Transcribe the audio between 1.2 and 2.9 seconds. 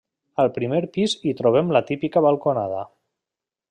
hi trobem la típica balconada.